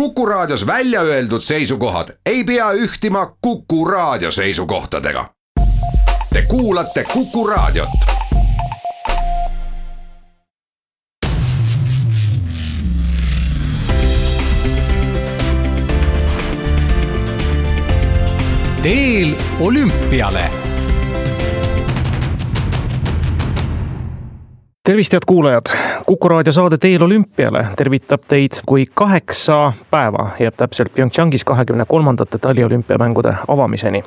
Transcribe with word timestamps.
Kuku 0.00 0.26
Raadios 0.26 0.66
välja 0.66 1.00
öeldud 1.00 1.40
seisukohad 1.40 2.08
ei 2.26 2.44
pea 2.44 2.72
ühtima 2.72 3.36
Kuku 3.40 3.84
Raadio 3.84 4.30
seisukohtadega. 4.30 5.30
Te 6.32 6.42
kuulate 6.42 7.04
Kuku 7.04 7.46
Raadiot. 7.46 7.88
teel 18.82 19.34
olümpiale 19.60 20.65
tervist, 24.86 25.12
head 25.12 25.22
kuulajad. 25.26 25.66
kuku 26.06 26.28
raadio 26.28 26.52
saade 26.52 26.78
Teel 26.78 27.02
olümpiale 27.02 27.66
tervitab 27.76 28.22
teid, 28.28 28.60
kui 28.66 28.86
kaheksa 28.94 29.72
päeva 29.90 30.28
jääb 30.38 30.54
täpselt 30.56 30.94
PyeongChangis 30.94 31.44
kahekümne 31.44 31.84
kolmandate 31.88 32.38
taliolümpiamängude 32.38 33.34
avamiseni 33.48 34.04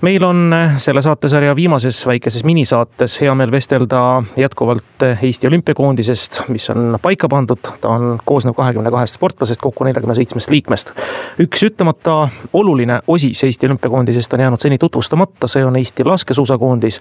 meil 0.00 0.24
on 0.24 0.54
selle 0.78 1.02
saatesarja 1.02 1.56
viimases 1.56 2.06
väikeses 2.06 2.44
minisaates 2.44 3.20
hea 3.20 3.34
meel 3.34 3.50
vestelda 3.52 4.22
jätkuvalt 4.36 5.04
Eesti 5.22 5.46
olümpiakoondisest, 5.46 6.42
mis 6.48 6.70
on 6.70 6.98
paika 7.02 7.28
pandud. 7.28 7.58
ta 7.80 7.88
on, 7.88 8.18
koosneb 8.24 8.56
kahekümne 8.56 8.90
kahest 8.90 9.14
sportlasest, 9.14 9.60
kokku 9.60 9.84
neljakümne 9.84 10.14
seitsmest 10.14 10.50
liikmest. 10.50 10.92
üks 11.40 11.62
ütlemata 11.62 12.28
oluline 12.52 13.00
osis 13.06 13.44
Eesti 13.44 13.66
olümpiakoondisest 13.66 14.32
on 14.32 14.40
jäänud 14.40 14.60
seni 14.60 14.78
tutvustamata, 14.78 15.46
see 15.46 15.64
on 15.64 15.76
Eesti 15.76 16.04
laskesuusakoondis. 16.04 17.00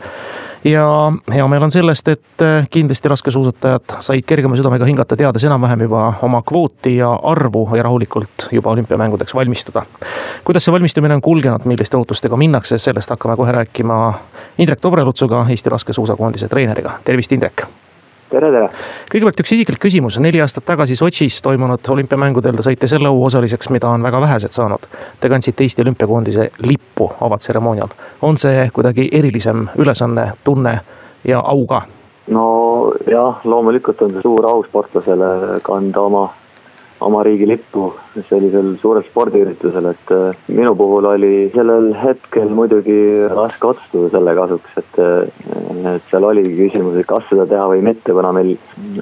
ja 0.64 1.12
hea 1.34 1.48
meel 1.48 1.64
on 1.64 1.72
sellest, 1.72 2.08
et 2.08 2.46
kindlasti 2.70 3.10
laskesuusatajad 3.10 4.00
said 4.00 4.28
kergema 4.28 4.56
südamega 4.56 4.86
hingata, 4.86 5.16
teades 5.16 5.44
enam-vähem 5.44 5.88
juba 5.88 6.14
oma 6.22 6.42
kvooti 6.42 6.98
ja 6.98 7.14
arvu 7.24 7.70
ja 7.76 7.84
rahulikult 7.84 8.50
juba 8.52 8.70
olümpiamängudeks 8.70 9.36
valmistuda. 9.36 9.86
kuidas 10.44 10.66
see 10.66 10.74
valmistumine 10.74 11.14
on 11.14 11.22
kulgenud, 11.22 11.66
milliste 11.66 11.98
ootustega 11.98 12.38
minnakse? 12.38 12.78
Sellest 12.90 13.14
hakkame 13.14 13.38
kohe 13.38 13.52
rääkima 13.52 14.00
Indrek 14.58 14.82
Tobrelutsuga, 14.82 15.46
Eesti 15.50 15.70
laskesuusakoondise 15.70 16.50
treeneriga, 16.50 16.98
tervist, 17.06 17.38
Indrek 17.38 17.68
tere, 18.30 18.50
tere! 18.54 18.70
kõigepealt 19.12 19.42
üks 19.44 19.54
isiklik 19.56 19.82
küsimus, 19.82 20.20
neli 20.22 20.42
aastat 20.44 20.66
tagasi 20.68 20.98
Sotšis 21.00 21.42
toimunud 21.46 21.92
olümpiamängudel 21.96 22.58
te 22.58 22.66
saite 22.66 22.90
selle 22.90 23.10
au 23.10 23.22
osaliseks, 23.26 23.70
mida 23.74 23.90
on 23.90 24.04
väga 24.06 24.22
vähesed 24.22 24.54
saanud. 24.54 24.86
Te 25.20 25.30
kandsite 25.30 25.66
Eesti 25.66 25.86
olümpiakoondise 25.86 26.50
lippu 26.66 27.12
avatseremoonial. 27.22 27.90
on 28.22 28.38
see 28.38 28.70
kuidagi 28.74 29.10
erilisem 29.12 29.68
ülesanne, 29.78 30.32
tunne 30.44 30.80
ja 31.28 31.40
au 31.40 31.66
ka? 31.68 31.82
no 32.30 32.94
jah, 33.10 33.42
loomulikult 33.44 34.02
on 34.02 34.12
see 34.14 34.22
suur 34.22 34.46
au 34.46 34.64
sportlasele 34.64 35.62
kanda 35.64 36.02
oma 36.02 36.28
oma 37.06 37.22
riigi 37.24 37.48
lippu 37.48 37.86
sellisel 38.28 38.74
suurel 38.82 39.06
spordiüritusel, 39.08 39.88
et 39.94 40.12
äh, 40.12 40.42
minu 40.52 40.74
puhul 40.80 41.08
oli 41.08 41.34
sellel 41.54 41.94
hetkel 41.96 42.52
muidugi 42.56 43.00
raske 43.32 43.72
otsustada 43.72 44.12
selle 44.16 44.36
kasuks, 44.36 44.78
et, 44.82 45.00
äh, 45.00 45.96
et 45.96 46.12
seal 46.12 46.28
oligi 46.28 46.56
küsimus, 46.58 47.00
et 47.00 47.08
kas 47.10 47.28
seda 47.32 47.48
teha 47.50 47.70
või 47.72 47.84
mitte, 47.88 48.14
kuna 48.16 48.34
meil 48.36 48.56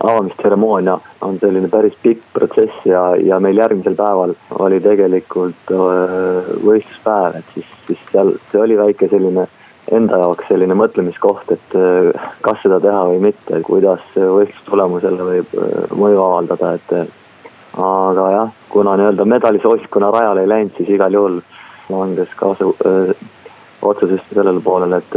avamistseremoonia 0.04 1.00
on 1.26 1.42
selline 1.42 1.72
päris 1.74 1.98
pikk 2.04 2.24
protsess 2.38 2.86
ja, 2.86 3.10
ja 3.18 3.42
meil 3.44 3.58
järgmisel 3.58 3.98
päeval 3.98 4.38
oli 4.62 4.82
tegelikult 4.86 5.74
äh, 5.74 6.58
võistluspäev, 6.66 7.42
et 7.42 7.54
siis, 7.56 7.78
siis 7.90 8.10
seal, 8.12 8.36
see 8.52 8.62
oli 8.62 8.78
väike 8.78 9.10
selline 9.10 9.50
enda 9.88 10.18
jaoks 10.20 10.50
selline 10.50 10.76
mõtlemiskoht, 10.76 11.48
et 11.56 11.76
kas 12.44 12.58
seda 12.60 12.76
teha 12.84 13.06
või 13.08 13.22
mitte, 13.30 13.62
kuidas 13.64 14.02
võistlustulemusele 14.18 15.28
võib 15.30 15.54
mõju 15.96 16.20
avaldada, 16.26 16.74
et 16.76 17.24
aga 17.78 18.30
jah, 18.32 18.54
kuna 18.70 18.96
nii-öelda 18.98 19.26
medalisoostkonna 19.26 20.12
rajale 20.12 20.42
ei 20.42 20.50
läinud, 20.50 20.76
siis 20.78 20.90
igal 20.90 21.14
juhul 21.14 21.42
langes 21.90 22.32
kasu 22.36 22.76
öö, 22.86 23.14
otsus 23.82 24.10
just 24.12 24.34
sellele 24.34 24.62
poolele, 24.62 24.98
et, 24.98 25.16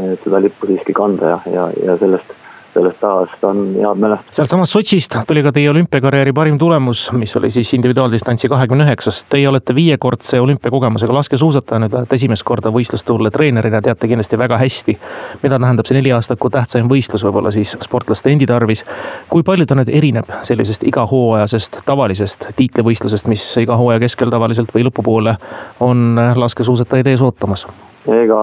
et 0.00 0.24
seda 0.24 0.40
lippu 0.40 0.68
siiski 0.68 0.92
kanda 0.92 1.32
ja, 1.34 1.38
ja, 1.52 1.70
ja 1.84 1.96
sellest 1.98 2.34
sellest 2.76 3.00
päevast 3.00 3.44
on 3.44 3.60
head 3.74 4.00
mälestused. 4.00 4.34
sealtsamast 4.36 4.72
Sotšist 4.72 5.16
tuli 5.26 5.42
ka 5.42 5.52
teie 5.52 5.70
olümpiakarjääri 5.70 6.32
parim 6.32 6.58
tulemus, 6.58 7.08
mis 7.12 7.36
oli 7.36 7.50
siis 7.50 7.72
individuaaldistantsi 7.74 8.48
kahekümne 8.48 8.84
üheksas. 8.84 9.24
Teie 9.24 9.48
olete 9.48 9.74
viiekordse 9.74 10.40
olümpiakogemusega 10.40 11.14
laskesuusataja, 11.14 11.80
nüüd 11.84 11.96
olete 11.96 12.18
esimest 12.18 12.44
korda 12.44 12.72
võistlustuule 12.74 13.32
treenerina, 13.32 13.80
teate 13.82 14.10
kindlasti 14.10 14.38
väga 14.38 14.58
hästi, 14.60 14.98
mida 15.42 15.60
tähendab 15.62 15.88
see 15.88 15.96
neli 15.96 16.12
aastat 16.12 16.40
kui 16.42 16.52
tähtsaim 16.52 16.90
võistlus 16.92 17.24
võib-olla 17.24 17.52
siis 17.54 17.76
sportlaste 17.84 18.32
endi 18.32 18.46
tarvis. 18.46 18.84
kui 19.28 19.42
palju 19.42 19.66
ta 19.66 19.78
nüüd 19.78 19.90
erineb 19.92 20.28
sellisest 20.42 20.84
igahooajasest 20.84 21.80
tavalisest 21.86 22.50
tiitlivõistlusest, 22.56 23.28
mis 23.32 23.48
iga 23.62 23.76
hooaja 23.76 24.04
keskel 24.04 24.30
tavaliselt 24.30 24.74
või 24.74 24.84
lõpupoole 24.90 25.36
on 25.80 26.20
laskesuusatajaid 26.36 27.14
ees 27.14 27.22
ootamas? 27.22 27.66
ega 28.06 28.42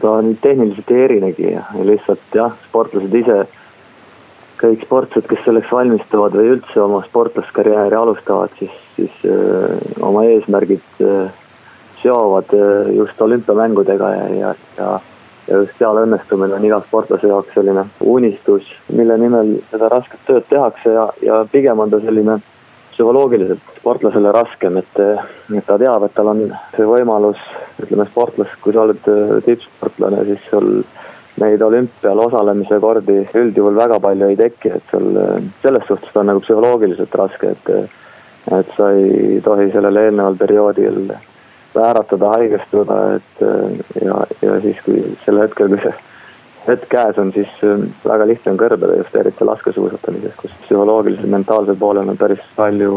ta 0.00 0.12
nüüd 0.24 0.38
tehniliselt 0.40 0.90
ei 0.90 1.02
erinegi, 1.04 1.50
lihtsalt 1.84 2.36
jah, 2.36 2.54
sportlased 2.68 3.14
ise 3.14 3.42
kõik 4.62 4.84
sportlased, 4.86 5.28
kes 5.30 5.44
selleks 5.46 5.70
valmistuvad 5.72 6.34
või 6.38 6.56
üldse 6.56 6.82
oma 6.82 7.02
sportlaskarjääri 7.06 7.96
alustavad, 7.98 8.52
siis, 8.58 8.74
siis 8.96 9.24
öö, 9.24 9.72
äh, 9.72 10.02
oma 10.04 10.24
eesmärgid 10.30 11.00
öö, 11.00 11.24
äh, 11.24 11.32
seovad 12.02 12.54
öö, 12.54 12.68
äh, 12.82 12.92
just 12.96 13.20
olümpiamängudega 13.20 14.12
ja, 14.14 14.28
ja, 14.28 14.54
ja, 14.78 14.92
ja 15.48 15.60
just 15.64 15.78
seal 15.78 15.98
õnnestumine 16.04 16.56
on 16.58 16.64
iga 16.68 16.80
sportlase 16.86 17.30
jaoks 17.30 17.54
selline 17.54 17.86
unistus, 18.00 18.70
mille 18.92 19.18
nimel 19.18 19.56
seda 19.70 19.90
rasket 19.92 20.22
tööd 20.26 20.48
tehakse 20.50 20.94
ja, 20.94 21.10
ja 21.22 21.42
pigem 21.52 21.82
on 21.82 21.90
ta 21.90 22.00
selline 22.04 22.38
psühholoogiliselt 22.92 23.76
sportlasele 23.78 24.32
raskem, 24.36 24.76
et, 24.76 24.98
et 25.56 25.64
ta 25.66 25.78
teab, 25.80 26.04
et 26.04 26.12
tal 26.14 26.28
on 26.28 26.42
see 26.76 26.84
võimalus, 26.86 27.40
ütleme 27.80 28.04
sportlas, 28.10 28.52
kui 28.60 28.74
sa 28.76 28.84
oled 28.84 29.08
tippsportlane, 29.46 30.26
siis 30.28 30.44
sul 30.50 30.82
neid 31.40 31.60
olümpial 31.64 32.18
osalemise 32.18 32.78
kordi 32.80 33.22
üldjuhul 33.34 33.76
väga 33.76 33.98
palju 34.00 34.28
ei 34.28 34.36
teki, 34.36 34.76
et 34.76 34.90
sul 34.90 35.16
selles 35.62 35.86
suhtes 35.88 36.16
on 36.16 36.28
nagu 36.28 36.42
psühholoogiliselt 36.44 37.14
raske, 37.14 37.54
et 37.56 37.90
et 38.50 38.72
sa 38.76 38.90
ei 38.90 39.40
tohi 39.44 39.70
sellel 39.72 39.96
eelneval 39.96 40.34
perioodil 40.36 41.12
vääratada, 41.74 42.32
haigestuda, 42.36 42.96
et 43.16 43.44
ja, 44.04 44.16
ja 44.42 44.56
siis, 44.60 44.80
kui 44.84 45.02
sel 45.24 45.38
hetkel, 45.40 45.70
kui 45.72 45.78
see 45.84 45.94
hetk 46.66 46.88
käes 46.90 47.18
on, 47.18 47.32
siis 47.34 47.52
väga 48.04 48.26
lihtne 48.28 48.52
on 48.52 48.58
kõrbeda 48.60 48.98
just 48.98 49.14
eriti 49.18 49.46
laskesuusatamises, 49.46 50.34
kus 50.38 50.56
psühholoogiliselt, 50.66 51.30
mentaalsel 51.30 51.78
poolel 51.78 52.10
on 52.12 52.18
päris 52.18 52.42
palju 52.56 52.96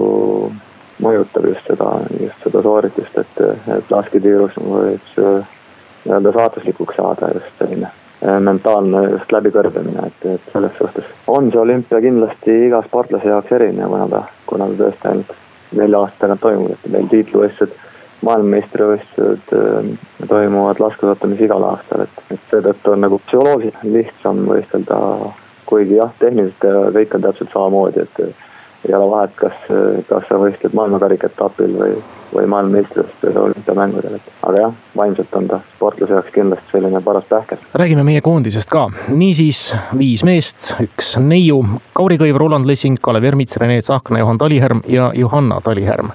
mõjutab 1.05 1.45
just 1.49 1.69
seda, 1.69 1.91
just 2.21 2.47
seda 2.47 2.63
sooritust, 2.65 3.21
et, 3.21 3.43
et 3.77 3.93
lasketiirus 3.93 4.57
võib 4.61 5.13
nii-öelda 5.19 6.33
saatuslikuks 6.39 6.97
saada 6.99 7.31
just 7.37 7.61
selline 7.61 7.93
mentaalne 8.21 9.01
just 9.11 9.31
läbikõrbemine, 9.33 10.07
et, 10.07 10.27
et 10.35 10.51
selles 10.53 10.71
suhtes. 10.79 11.07
On 11.27 11.49
see 11.51 11.59
olümpia 11.61 11.99
kindlasti 12.01 12.53
iga 12.67 12.79
sportlase 12.85 13.27
jaoks 13.29 13.51
erinev, 13.57 13.91
kuna 13.91 14.07
ta, 14.11 14.21
kuna 14.49 14.69
ta 14.71 14.79
tõesti 14.83 15.11
ainult 15.11 15.33
nelja 15.75 15.99
aasta 15.99 16.21
tagant 16.23 16.41
toimub, 16.45 16.71
et 16.71 16.87
meil 16.93 17.09
tiitlivõistlused, 17.11 17.75
maailmameistrivõistlused 18.25 19.55
äh, 19.57 19.89
toimuvad 20.29 20.79
laskesuusatamises 20.81 21.45
igal 21.49 21.67
aastal, 21.67 22.05
et, 22.05 22.23
et 22.31 22.51
seetõttu 22.51 22.95
on 22.95 23.03
nagu 23.03 23.19
psühholoogiliselt 23.27 23.95
lihtsam 23.97 24.45
võistelda, 24.49 24.99
kuigi 25.69 25.99
jah, 25.99 26.13
tehniliselt 26.21 26.93
kõik 26.95 27.17
on 27.17 27.25
täpselt 27.25 27.53
samamoodi, 27.53 28.05
et 28.05 28.23
ei 28.87 28.93
ole 28.95 29.09
vahet, 29.11 29.33
kas, 29.39 29.65
kas 30.09 30.29
sa 30.29 30.37
võistled 30.41 30.75
maailmakarika 30.77 31.31
etapil 31.31 31.73
või 31.79 31.95
või 32.35 32.47
maailmameistrivõistlustel 32.51 33.37
olümpiamängudel, 33.37 34.17
et 34.17 34.31
aga 34.43 34.59
jah, 34.59 34.73
vaimselt 34.97 35.35
on 35.39 35.47
ta 35.47 35.59
sportlase 35.75 36.17
jaoks 36.17 36.33
kindlasti 36.35 36.73
selline 36.73 37.01
paras 37.01 37.23
pähkel. 37.29 37.61
räägime 37.73 38.03
meie 38.03 38.21
koondisest 38.21 38.69
ka, 38.69 38.89
niisiis 39.07 39.69
viis 39.97 40.23
meest, 40.27 40.73
üks 40.83 41.15
neiu, 41.21 41.63
Kauri 41.93 42.19
Kõiv, 42.21 42.39
Roland 42.41 42.67
Lessing, 42.67 42.99
Kalev 43.01 43.23
Ermits, 43.31 43.57
Rene 43.61 43.81
Tsahkna, 43.81 44.19
Juhan 44.19 44.37
Talihärm 44.41 44.83
ja 44.87 45.11
Johanna 45.15 45.61
Talihärm 45.63 46.11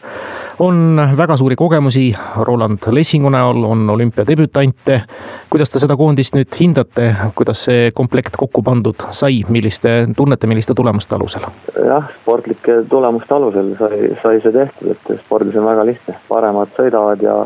on 0.61 1.01
väga 1.17 1.37
suuri 1.37 1.57
kogemusi 1.57 2.13
Roland 2.37 2.79
Lessingu 2.91 3.31
näol, 3.31 3.65
on 3.65 3.91
olümpiadebütante. 3.91 5.03
kuidas 5.51 5.71
te 5.71 5.79
seda 5.79 5.97
koondist 5.97 6.35
nüüd 6.37 6.57
hindate, 6.61 7.15
kuidas 7.35 7.65
see 7.65 7.91
komplekt 7.95 8.37
kokku 8.37 8.63
pandud 8.63 9.07
sai, 9.17 9.41
milliste 9.49 10.09
tunnete, 10.17 10.47
milliste 10.47 10.75
tulemuste 10.77 11.17
alusel? 11.17 11.47
jah, 11.87 12.11
sportlike 12.23 12.83
tulemuste 12.91 13.35
alusel 13.35 13.73
sai, 13.79 14.11
sai 14.23 14.43
see 14.45 14.53
tehtud, 14.53 14.93
et 14.93 15.25
spordis 15.25 15.57
on 15.57 15.69
väga 15.71 15.87
lihtne, 15.89 16.19
paremad 16.29 16.77
sõidavad 16.77 17.25
ja 17.25 17.39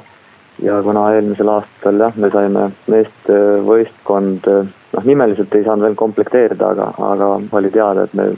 ja 0.62 0.80
kuna 0.82 1.08
eelmisel 1.14 1.48
aastal 1.50 2.00
jah, 2.00 2.16
me 2.16 2.30
saime 2.30 2.68
meeste 2.90 3.38
võistkond, 3.66 4.46
noh 4.94 5.06
nimeliselt 5.06 5.54
ei 5.54 5.64
saanud 5.66 5.86
veel 5.86 5.96
komplekteerida, 5.98 6.74
aga, 6.74 6.90
aga 7.12 7.30
oli 7.58 7.70
teada, 7.74 8.06
et 8.06 8.14
me 8.14 8.28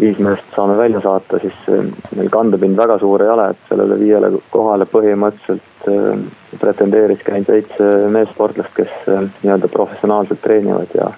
viis 0.00 0.18
meest 0.18 0.54
saame 0.56 0.76
välja 0.78 1.00
saata, 1.04 1.38
siis 1.42 1.56
äh, 1.68 1.86
meil 2.16 2.28
kandepind 2.32 2.76
väga 2.78 2.98
suur 2.98 3.22
ei 3.22 3.30
ole, 3.30 3.50
et 3.52 3.64
sellele 3.68 3.98
viiele 4.00 4.32
kohale 4.50 4.86
põhimõtteliselt 4.90 5.88
äh, 5.90 6.22
pretendeeriski 6.60 7.34
ainult 7.34 7.50
seitse 7.52 7.90
meessportlast, 8.14 8.72
kes 8.76 8.94
äh, 9.08 9.26
nii-öelda 9.42 9.72
professionaalselt 9.72 10.42
treenivad 10.44 10.96
ja 10.98 11.10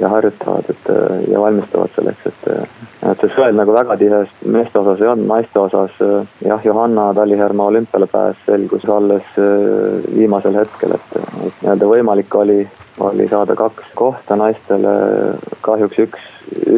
ja 0.00 0.08
harjutavad, 0.08 0.70
et 0.72 0.86
ja 1.28 1.40
valmistuvad 1.40 1.90
selleks, 1.92 2.22
et, 2.30 2.46
et 3.10 3.20
see 3.20 3.28
sõel 3.34 3.52
nagu 3.58 3.74
väga 3.76 3.98
tihe 4.00 4.22
meeste 4.48 4.78
osas 4.80 5.02
ei 5.02 5.10
olnud, 5.10 5.28
naiste 5.28 5.60
osas 5.60 5.98
jah, 6.40 6.64
Johanna 6.64 7.10
Talliherma 7.12 7.66
olümpiale 7.68 8.08
pääs 8.08 8.40
selgus 8.46 8.86
alles 8.88 9.36
viimasel 10.16 10.56
hetkel, 10.56 10.96
et, 10.96 11.18
et 11.18 11.60
nii-öelda 11.60 11.90
võimalik 11.90 12.38
oli, 12.40 12.56
oli 13.04 13.28
saada 13.28 13.52
kaks 13.60 13.92
kohta 14.00 14.40
naistele, 14.40 14.96
kahjuks 15.60 16.00
üks, 16.06 16.24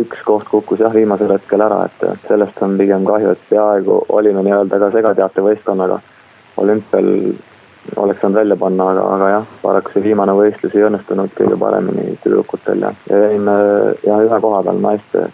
üks 0.01 0.23
koht 0.27 0.49
kukkus 0.51 0.83
jah, 0.85 0.93
viimasel 0.95 1.33
hetkel 1.35 1.63
ära, 1.65 1.85
et 1.89 2.27
sellest 2.29 2.61
on 2.63 2.79
pigem 2.79 3.07
kahju, 3.09 3.35
et 3.35 3.49
peaaegu 3.51 4.05
olime 4.15 4.45
nii-öelda 4.47 4.81
ka 4.83 4.91
segateate 4.95 5.45
võistkonnaga. 5.45 6.01
Olümpial 6.63 7.09
oleks 7.97 8.21
saanud 8.21 8.39
välja 8.39 8.57
panna, 8.57 8.89
aga, 8.91 9.07
aga 9.15 9.31
jah, 9.33 9.49
paraku 9.63 9.93
see 9.93 10.05
viimane 10.05 10.35
võistlus 10.37 10.75
ei 10.77 10.85
õnnestunud 10.87 11.33
kõige 11.37 11.59
paremini 11.61 12.15
tüdrukutel 12.23 12.87
ja, 12.87 12.93
ja 13.11 13.19
jäime 13.27 13.57
jah 14.07 14.23
ühe 14.25 14.39
koha 14.41 14.63
peal 14.65 14.81
naiste 14.81 15.27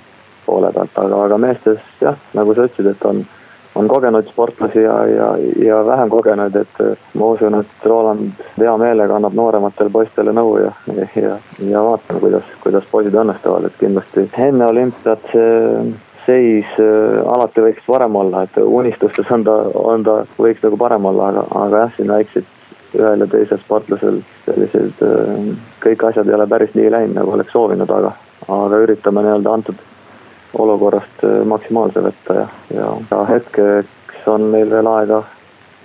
poole 0.47 0.73
pealt, 0.75 0.97
aga, 1.05 1.21
aga 1.29 1.39
meestes 1.39 1.85
jah, 2.03 2.19
nagu 2.35 2.57
sa 2.57 2.67
ütlesid, 2.67 2.91
et 2.91 3.07
on, 3.07 3.23
on 3.75 3.89
kogenud 3.89 4.27
sportlasi 4.29 4.83
ja, 4.83 4.97
ja, 5.07 5.29
ja 5.65 5.81
vähem 5.87 6.11
kogenud, 6.11 6.57
et 6.57 6.81
ma 7.15 7.33
usun, 7.35 7.61
et 7.61 7.87
Roland 7.87 8.45
hea 8.59 8.77
meelega 8.81 9.17
annab 9.17 9.35
noorematele 9.39 9.93
poistele 9.95 10.35
nõu 10.35 10.57
ja, 10.59 10.73
ja, 10.97 11.39
ja, 11.63 11.83
vaatame, 11.87 12.21
kuidas, 12.21 12.55
kuidas 12.65 12.87
poisid 12.91 13.15
õnnestuvad, 13.15 13.71
et 13.71 13.81
kindlasti 13.81 14.29
enne 14.49 14.67
olümpiat 14.67 15.33
see 15.33 15.59
seis 16.27 16.67
äh, 16.79 17.21
alati 17.33 17.65
võiks 17.65 17.85
parem 17.87 18.17
olla, 18.17 18.45
et 18.47 18.57
unistustes 18.63 19.31
on 19.33 19.45
ta, 19.47 19.57
on 19.75 20.05
ta, 20.07 20.21
võiks 20.39 20.63
nagu 20.65 20.79
parem 20.81 21.07
olla, 21.11 21.31
aga, 21.33 21.45
aga 21.65 21.85
jah, 21.85 21.95
siin 21.97 22.13
väikseid 22.13 22.57
ühel 22.99 23.23
ja 23.23 23.29
teisel 23.31 23.61
sportlasel 23.63 24.21
sellised, 24.47 25.05
äh, 25.07 25.53
kõik 25.85 26.05
asjad 26.11 26.29
ei 26.29 26.37
ole 26.37 26.49
päris 26.51 26.75
nii 26.77 26.91
läinud, 26.93 27.17
nagu 27.19 27.37
oleks 27.37 27.55
soovinud, 27.55 27.91
aga, 27.97 28.13
aga 28.49 28.83
üritame 28.85 29.25
nii-öelda 29.25 29.57
antud 29.57 29.87
olukorrast 30.59 31.25
äh, 31.25 31.43
maksimaalse 31.47 32.03
võtta 32.09 32.41
ja, 32.43 32.49
ja, 32.75 32.89
ja 33.11 33.21
hetkeks 33.29 34.27
on 34.31 34.51
meil 34.55 34.71
veel 34.71 34.89
aega 34.91 35.25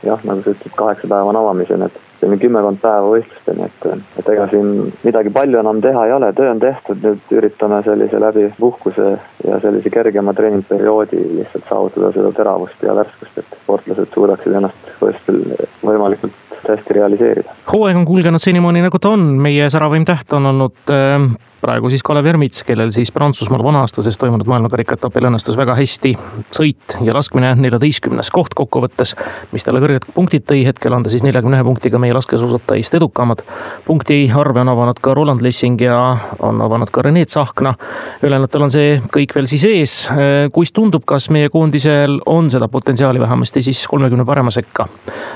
jah, 0.06 0.20
nagu 0.28 0.44
sa 0.44 0.54
ütled, 0.54 0.74
kaheksa 0.78 1.08
päeva 1.10 1.32
on 1.32 1.40
avamiseni, 1.40 1.88
et 1.88 2.02
selline 2.20 2.40
kümmekond 2.42 2.80
päeva 2.82 3.10
võistlusteni, 3.12 3.68
et, 3.68 3.88
et 4.20 4.30
ega 4.34 4.48
siin 4.52 4.92
midagi 5.04 5.32
palju 5.34 5.60
enam 5.62 5.82
teha 5.84 6.06
ei 6.08 6.14
ole, 6.16 6.32
töö 6.38 6.52
on 6.54 6.62
tehtud, 6.64 7.02
nüüd 7.04 7.34
üritame 7.38 7.82
sellise 7.86 8.22
läbi 8.22 8.48
puhkuse 8.60 9.16
ja 9.48 9.60
sellise 9.64 9.92
kergema 9.94 10.34
treeningperioodi 10.38 11.22
lihtsalt 11.40 11.70
saavutada 11.70 12.12
seda 12.16 12.32
teravust 12.38 12.86
ja 12.86 12.96
värskust, 12.98 13.42
et 13.42 13.60
sportlased 13.64 14.14
suudaksid 14.14 14.58
ennast 14.60 14.94
võistlustel 15.02 15.74
võimalikult 15.86 16.42
hästi 16.66 16.96
realiseerida. 16.98 17.58
hooaeg 17.72 17.98
on 18.00 18.08
kulgenud 18.10 18.42
senimaani 18.42 18.86
nagu 18.86 19.02
ta 19.02 19.14
on, 19.14 19.28
meie 19.42 19.70
säravaim 19.70 20.06
täht 20.08 20.34
on 20.34 20.54
olnud 20.54 20.94
äh 20.94 21.20
praegu 21.66 21.90
siis 21.90 22.04
Kalev 22.06 22.28
Ermits, 22.30 22.62
kellel 22.66 22.92
siis 22.94 23.10
Prantsusmaal 23.14 23.64
vana-aastases 23.66 24.20
toimunud 24.22 24.48
maailmakarikaetapil 24.50 25.26
õnnestus 25.32 25.58
väga 25.58 25.74
hästi 25.78 26.12
sõit 26.54 26.98
ja 27.06 27.16
laskmine 27.16 27.56
neljateistkümnes 27.58 28.30
koht 28.34 28.54
kokkuvõttes, 28.58 29.16
mis 29.54 29.66
talle 29.66 29.82
kõrged 29.82 30.06
punktid 30.14 30.46
tõi, 30.46 30.62
hetkel 30.68 30.94
on 30.94 31.06
ta 31.06 31.14
siis 31.14 31.26
neljakümne 31.26 31.58
ühe 31.58 31.66
punktiga 31.66 32.02
meie 32.02 32.14
laskesuusatajist 32.18 32.98
edukamad. 33.00 33.42
punkti 33.86 34.20
arve 34.30 34.62
on 34.62 34.74
avanud 34.76 35.00
ka 35.02 35.16
Roland 35.18 35.42
Lessing 35.42 35.82
ja 35.82 35.98
on 36.46 36.62
avanud 36.62 36.92
ka 36.94 37.02
Rene 37.02 37.26
Tsahkna. 37.26 37.74
ülejäänutel 38.22 38.68
on 38.68 38.72
see 38.72 39.02
kõik 39.18 39.36
veel 39.36 39.50
siis 39.50 39.64
ees. 39.64 39.96
kuis 40.54 40.72
tundub, 40.72 41.06
kas 41.06 41.30
meie 41.30 41.50
koondisel 41.50 42.20
on 42.26 42.50
seda 42.50 42.68
potentsiaali 42.68 43.20
vähemasti 43.20 43.62
siis 43.66 43.88
kolmekümne 43.88 44.26
parema 44.26 44.52
sekka 44.52 44.86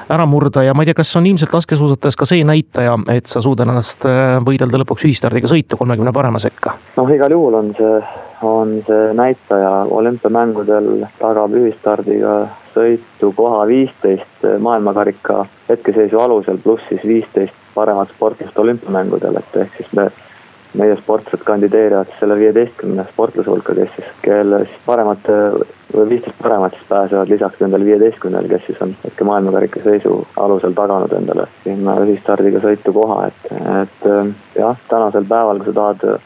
ära 0.09 0.25
murda 0.25 0.63
ja 0.63 0.73
ma 0.73 0.83
ei 0.83 0.91
tea, 0.91 0.99
kas 1.01 1.15
on 1.17 1.25
ilmselt 1.25 1.53
laskesuusatajas 1.53 2.15
ka 2.15 2.25
see 2.29 2.43
näitaja, 2.43 2.97
et 3.09 3.25
sa 3.25 3.41
suudad 3.41 3.67
ennast 3.67 4.05
võidelda 4.45 4.83
lõpuks 4.83 5.05
ühistardiga 5.09 5.49
sõitu 5.49 5.77
kolmekümne 5.77 6.13
parema 6.19 6.39
sekka? 6.43 6.75
noh, 6.97 7.11
igal 7.15 7.31
juhul 7.31 7.59
on 7.61 7.73
see, 7.77 7.99
on 8.45 8.73
see 8.87 9.13
näitaja 9.17 9.71
olümpiamängudel 9.99 10.89
tagab 11.19 11.55
ühistardiga 11.61 12.39
sõitu 12.75 13.31
koha 13.35 13.65
viisteist 13.67 14.47
maailmakarika 14.59 15.45
hetkeseisu 15.69 16.19
alusel, 16.19 16.59
pluss 16.63 16.83
siis 16.89 17.05
viisteist 17.07 17.55
paremat 17.75 18.11
sportlast 18.15 18.57
olümpiamängudel, 18.59 19.39
et 19.39 19.61
ehk 19.63 19.79
siis 19.79 19.93
me 19.95 20.09
meie 20.77 20.95
sportlased 20.99 21.43
kandideerivad 21.45 22.11
selle 22.19 22.35
viieteistkümne 22.37 23.05
sportlase 23.09 23.49
hulka, 23.49 23.73
kes 23.75 23.89
siis, 23.95 24.09
kelle 24.21 24.63
siis 24.65 24.81
paremate 24.85 25.37
või 25.95 26.05
viisteist 26.11 26.37
paremat 26.41 26.75
siis 26.77 26.87
pääsevad 26.89 27.29
lisaks 27.33 27.61
nendele 27.63 27.85
viieteistkümnele, 27.85 28.51
kes 28.51 28.67
siis 28.67 28.81
on 28.85 28.93
hetke 29.03 29.25
maailmakarika 29.25 29.81
seisu 29.83 30.19
alusel 30.37 30.77
taganud 30.77 31.13
endale 31.17 31.47
sinna 31.63 31.97
ühistardiga 32.05 32.61
sõitu 32.65 32.93
koha, 32.93 33.23
et, 33.31 33.53
et 33.81 34.09
jah, 34.59 34.77
tänasel 34.91 35.25
päeval, 35.29 35.63
kui 35.63 35.73
sa 35.73 35.77
tahad 35.81 36.19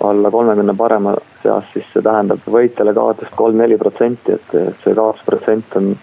olla 0.00 0.30
kolmekümne 0.30 0.74
parema 0.78 1.16
seas, 1.42 1.66
siis 1.72 1.86
see 1.92 2.02
tähendab 2.02 2.46
võitjale 2.46 2.94
kaotust 2.94 3.34
kolm-neli 3.34 3.78
protsenti, 3.80 4.38
et 4.38 4.78
see 4.84 4.94
kaotusprotsent 4.94 5.78
on, 5.80 5.94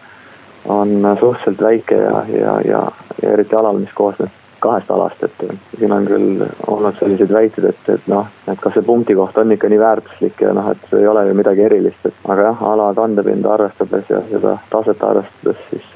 on 0.67 0.97
suhteliselt 1.19 1.63
väike 1.63 2.01
ja, 2.01 2.25
ja, 2.27 2.57
ja, 2.67 2.87
ja 3.23 3.37
eriti 3.37 3.55
alal, 3.55 3.79
mis 3.79 3.95
koosneb 3.95 4.44
kahest 4.65 4.91
alast, 4.91 5.23
et 5.23 5.45
siin 5.77 5.93
on 5.93 6.07
küll 6.09 6.41
olnud 6.67 6.97
selliseid 6.99 7.33
väiteid, 7.33 7.69
et, 7.71 7.91
et 7.95 8.09
noh, 8.11 8.25
et 8.51 8.59
kas 8.61 8.73
see 8.77 8.85
punktikoht 8.85 9.37
on 9.41 9.53
ikka 9.55 9.69
nii 9.71 9.81
väärtuslik 9.81 10.41
ja 10.41 10.53
noh, 10.57 10.71
et 10.73 10.97
ei 10.97 11.07
ole 11.07 11.27
ju 11.29 11.37
midagi 11.37 11.65
erilist, 11.67 12.09
et 12.09 12.25
aga 12.33 12.49
jah, 12.49 12.65
ala 12.73 12.89
kandepinda 12.97 13.53
arvestades 13.53 14.09
ja 14.09 14.23
seda 14.31 14.57
taset 14.73 15.03
arvestades, 15.03 15.63
siis, 15.69 15.87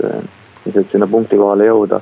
siis 0.64 0.82
et 0.84 0.96
sinna 0.96 1.10
punkti 1.10 1.40
kohale 1.42 1.70
jõuda, 1.70 2.02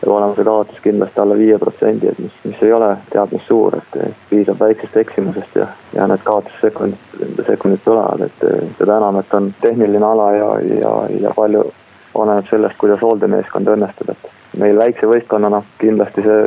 peab 0.00 0.14
olema 0.14 0.34
see 0.36 0.46
kaotus 0.46 0.78
kindlasti 0.82 1.20
alla 1.20 1.36
viie 1.38 1.58
protsendi, 1.58 2.12
et 2.12 2.22
mis, 2.22 2.38
mis 2.44 2.62
ei 2.62 2.72
ole 2.72 2.92
teab 3.10 3.34
mis 3.34 3.46
suur, 3.48 3.78
et 3.78 3.98
piisab 4.30 4.60
väiksest 4.62 4.96
eksimusest 5.02 5.58
ja, 5.58 5.66
ja 5.94 6.06
need 6.10 6.22
kaotussekundid, 6.26 7.42
sekundid 7.46 7.82
tulevad, 7.84 8.28
et 8.28 8.46
seda 8.78 8.98
enam, 9.00 9.18
et 9.18 9.34
on 9.34 9.52
tehniline 9.60 10.06
ala 10.06 10.32
ja, 10.36 10.50
ja, 10.78 10.94
ja 11.26 11.34
palju 11.36 11.66
oleneb 12.14 12.46
sellest, 12.50 12.78
kuidas 12.78 13.02
hooldemeeskond 13.02 13.68
õnnestub, 13.74 14.12
et 14.14 14.27
meil 14.58 14.78
väikse 14.78 15.06
võistkonnana 15.10 15.62
kindlasti 15.78 16.24
see 16.26 16.42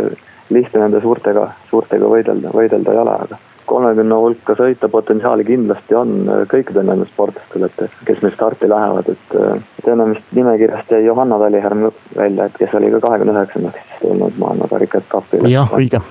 lihtne 0.52 0.84
nende 0.84 1.02
suurtega, 1.02 1.48
suurtega 1.69 2.10
võidelda, 2.12 2.52
võidelda 2.56 2.94
ei 2.94 3.02
ole, 3.02 3.16
aga 3.25 3.40
kolmekümne 3.72 4.16
hulka 4.19 4.56
sõita 4.60 4.90
potentsiaali 4.92 5.46
kindlasti 5.48 5.96
on 5.96 6.16
äh, 6.28 6.42
kõikidel 6.52 6.88
nendel 6.88 7.08
sportlastel, 7.12 7.68
et 7.68 8.00
kes 8.08 8.24
meil 8.24 8.34
starti 8.36 8.69
lähevad, 8.69 9.12
et, 9.13 9.36
äh, 9.38 10.02
vist 10.12 10.34
nimekirjast 10.38 10.92
jäi 10.92 11.06
Johanna 11.06 11.40
Talihärm 11.40 11.88
välja, 12.18 12.50
et 12.50 12.58
kes 12.60 12.74
oli 12.80 12.92
ka 12.96 13.00
kahekümne 13.06 13.38
üheksandaks 13.38 14.02
tulnud 14.02 14.42
maailmakarika 14.42 15.04
etapile. 15.04 15.54
jah, 15.54 15.72
õige. 15.78 16.02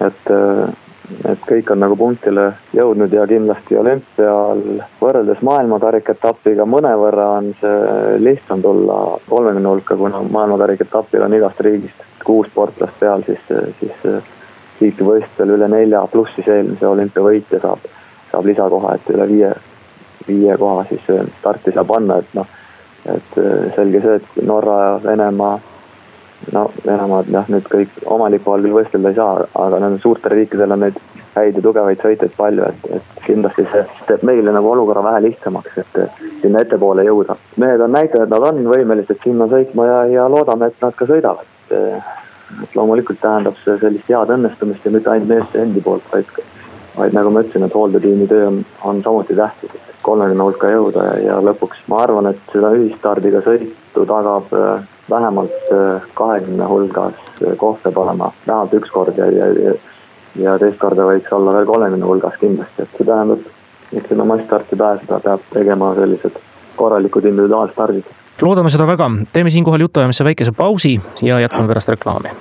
et 0.00 0.32
äh, 0.32 0.72
et 1.28 1.40
kõik 1.46 1.70
on 1.72 1.80
nagu 1.82 1.96
punktile 1.98 2.52
jõudnud 2.76 3.12
ja 3.12 3.24
kindlasti 3.26 3.76
olümpial 3.78 4.60
võrreldes 5.00 5.42
maailmakarikaetapiga 5.46 6.66
mõnevõrra 6.68 7.26
on 7.38 7.50
see 7.60 8.18
lihtsam 8.22 8.62
tulla 8.62 8.98
kolmekümne 9.28 9.68
hulka, 9.68 9.96
kuna 9.96 10.22
maailmakarikaetapil 10.22 11.26
on 11.26 11.34
igast 11.38 11.60
riigist 11.60 12.06
kuus 12.24 12.46
sportlast 12.52 12.98
peal, 13.00 13.24
siis, 13.26 13.42
siis 13.80 14.06
tiitlivõistlustel 14.78 15.56
üle 15.56 15.68
nelja 15.68 16.04
pluss 16.12 16.34
siis 16.38 16.48
eelmise 16.48 16.86
olümpiavõitja 16.86 17.60
saab, 17.62 17.90
saab 18.30 18.46
lisakoha, 18.46 18.94
et 18.94 19.12
üle 19.14 19.28
viie, 19.30 19.52
viie 20.28 20.56
koha 20.58 20.86
siis 20.90 21.10
starti 21.40 21.74
saab 21.74 21.90
panna, 21.90 22.18
et 22.22 22.38
noh, 22.38 22.56
et 23.10 23.38
selge 23.74 24.02
see, 24.04 24.18
et 24.20 24.42
Norra 24.46 24.78
Venemaa 25.02 25.58
no 26.52 26.68
Venemaad 26.86 27.30
jah, 27.32 27.48
nüüd 27.52 27.66
kõik 27.70 28.02
oma 28.10 28.28
lipu 28.32 28.52
all 28.52 28.64
küll 28.64 28.76
võistelda 28.76 29.12
ei 29.12 29.18
saa, 29.18 29.46
aga 29.64 29.80
nendel 29.80 30.00
suurtel 30.02 30.34
riikidel 30.36 30.74
on 30.74 30.84
neid 30.84 30.98
häid 31.34 31.56
ja 31.56 31.64
tugevaid 31.64 32.00
sõitjaid 32.02 32.34
palju, 32.36 32.64
et, 32.68 32.88
et 32.98 33.20
kindlasti 33.26 33.64
see 33.72 33.84
teeb 34.08 34.24
meile 34.28 34.52
nagu 34.52 34.72
olukorra 34.72 35.04
vähe 35.06 35.22
lihtsamaks, 35.28 35.78
et 35.80 36.00
sinna 36.42 36.64
ettepoole 36.64 37.04
jõuda. 37.06 37.36
mehed 37.56 37.80
on 37.80 37.94
näidanud, 37.94 38.26
et 38.26 38.34
nad 38.34 38.48
on 38.50 38.60
võimelised 38.68 39.22
sinna 39.24 39.48
sõitma 39.48 39.86
ja, 39.88 40.00
ja 40.16 40.26
loodame, 40.28 40.68
et 40.68 40.84
nad 40.84 40.96
ka 40.98 41.08
sõidavad. 41.08 41.46
et 41.72 42.74
loomulikult 42.76 43.20
tähendab 43.20 43.56
see 43.64 43.78
sellist 43.80 44.08
head 44.12 44.28
õnnestumist 44.34 44.84
ja 44.84 44.90
mitte 44.92 45.10
ainult 45.10 45.30
meeste 45.30 45.62
endi 45.62 45.80
poolt, 45.80 46.04
vaid, 46.12 46.28
vaid 46.98 47.14
nagu 47.16 47.30
ma 47.32 47.40
ütlesin, 47.40 47.64
et 47.64 47.74
hooldetiimi 47.74 48.28
töö 48.28 48.50
on, 48.50 48.58
on 48.84 49.00
samuti 49.02 49.36
tähtis, 49.38 49.72
et 49.72 50.02
kolmekümne 50.04 50.50
hulka 50.50 50.68
jõuda 50.68 51.06
ja, 51.06 51.14
ja 51.30 51.38
lõpuks 51.40 51.86
ma 51.88 52.02
arvan, 52.04 52.28
et 52.28 52.52
seda 52.52 52.74
ühistardiga 52.76 53.40
sõitu 53.46 54.04
tagab 54.04 54.52
vähemalt 55.12 55.72
äh, 55.72 56.02
kahekümne 56.14 56.68
hulgas 56.68 57.14
äh, 57.44 57.56
koht 57.56 57.82
peab 57.82 57.98
olema 58.04 58.32
vähemalt 58.46 58.76
üks 58.80 58.90
kord 58.90 59.18
ja, 59.18 59.28
ja, 59.30 59.48
ja, 59.64 59.74
ja 60.44 60.58
teist 60.58 60.80
korda 60.82 61.06
võiks 61.08 61.32
olla 61.36 61.56
veel 61.58 61.68
kolmekümne 61.68 62.08
hulgas 62.08 62.38
kindlasti, 62.40 62.86
et 62.86 62.96
see 62.96 63.08
tähendab, 63.08 63.50
et 63.92 64.08
sinna 64.08 64.26
massstarti 64.28 64.78
pääseda, 64.84 65.20
peab 65.24 65.44
tegema 65.52 65.94
sellised 65.98 66.38
korralikud 66.76 67.28
individuaalstardid. 67.32 68.14
loodame 68.42 68.70
seda 68.70 68.86
väga, 68.86 69.10
teeme 69.32 69.50
siinkohal 69.50 69.86
jutuajamisse 69.88 70.24
väikese 70.24 70.56
pausi 70.56 70.96
ja 71.22 71.40
jätkame 71.40 71.68
pärast 71.68 71.88
reklaami. 71.88 72.34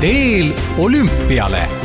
teel 0.00 0.52
olümpiale 0.78 1.77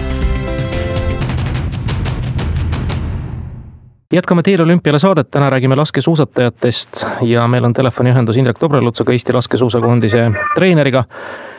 jätkame 4.14 4.44
Teel 4.44 4.62
olümpiale 4.62 5.00
saadet, 5.00 5.32
täna 5.32 5.50
räägime 5.50 5.76
laskesuusatajatest 5.76 7.06
ja 7.22 7.48
meil 7.48 7.66
on 7.66 7.74
telefoniühendus 7.74 8.38
Indrek 8.38 8.62
Dobrelutsaga, 8.62 9.12
Eesti 9.12 9.34
laskesuusakoondise 9.34 10.32
treeneriga. 10.56 11.04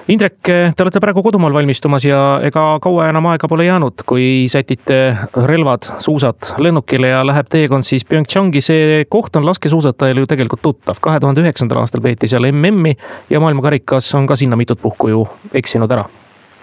Indrek, 0.09 0.37
te 0.77 0.83
olete 0.85 1.01
praegu 1.01 1.23
kodumaal 1.25 1.55
valmistumas 1.55 2.05
ja 2.05 2.21
ega 2.45 2.63
kaua 2.83 3.09
enam 3.09 3.27
aega 3.33 3.49
pole 3.49 3.65
jäänud, 3.65 4.05
kui 4.07 4.47
sätite 4.53 5.17
relvad, 5.49 5.89
suusad 5.99 6.53
lennukile 6.59 7.09
ja 7.09 7.25
läheb 7.27 7.51
teekond 7.51 7.83
siis 7.83 8.05
Pyeongchangi. 8.05 8.61
see 8.61 9.05
koht 9.09 9.37
on 9.37 9.47
laskesuusatajale 9.47 10.21
ju 10.21 10.27
tegelikult 10.27 10.63
tuttav, 10.63 11.01
kahe 11.01 11.21
tuhande 11.21 11.41
üheksandal 11.41 11.83
aastal 11.83 12.01
peeti 12.01 12.29
seal 12.29 12.47
MM-i 12.53 12.97
ja 13.31 13.41
maailmakarikas 13.41 14.15
on 14.15 14.27
ka 14.27 14.37
sinna 14.37 14.57
mitut 14.57 14.83
puhku 14.83 15.09
ju 15.09 15.29
eksinud 15.53 15.91
ära. 15.91 16.05